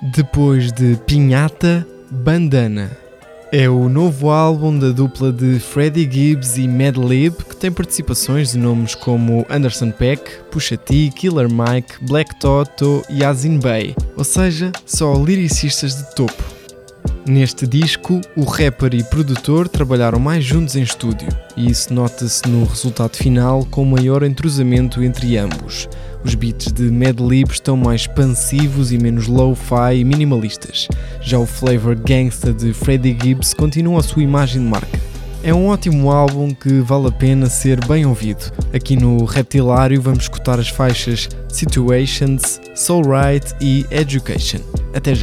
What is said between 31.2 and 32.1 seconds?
Já o flavor